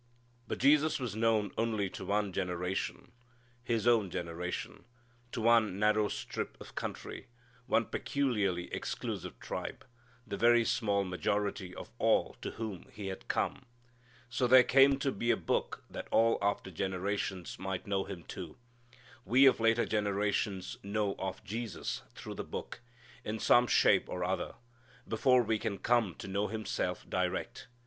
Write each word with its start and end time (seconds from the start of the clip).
But 0.47 0.57
Jesus 0.57 0.99
was 0.99 1.15
known 1.15 1.51
only 1.59 1.87
to 1.91 2.03
one 2.03 2.33
generation 2.33 3.11
His 3.63 3.85
own 3.85 4.09
generation 4.09 4.85
to 5.31 5.41
one 5.41 5.77
narrow 5.77 6.07
strip 6.07 6.59
of 6.59 6.73
country, 6.73 7.27
one 7.67 7.85
peculiarly 7.85 8.73
exclusive 8.73 9.39
tribe, 9.39 9.85
the 10.25 10.37
very 10.37 10.65
small 10.65 11.03
majority 11.03 11.75
of 11.75 11.91
all 11.99 12.35
to 12.41 12.49
whom 12.49 12.87
He 12.91 13.09
had 13.09 13.27
come. 13.27 13.67
So 14.27 14.47
there 14.47 14.63
came 14.63 14.97
to 14.97 15.11
be 15.11 15.29
a 15.29 15.37
Book 15.37 15.83
that 15.87 16.07
all 16.09 16.39
after 16.41 16.71
generations 16.71 17.59
might 17.59 17.85
know 17.85 18.05
Him 18.05 18.23
too. 18.23 18.57
We 19.23 19.45
of 19.45 19.59
later 19.59 19.85
generations 19.85 20.79
know 20.81 21.13
of 21.19 21.43
Jesus 21.43 22.01
through 22.15 22.33
the 22.33 22.43
Book, 22.43 22.81
in 23.23 23.37
some 23.37 23.67
shape 23.67 24.09
or 24.09 24.23
other, 24.23 24.55
before 25.07 25.43
we 25.43 25.59
can 25.59 25.77
come 25.77 26.15
to 26.15 26.27
know 26.27 26.47
Himself 26.47 27.07
direct. 27.07 27.67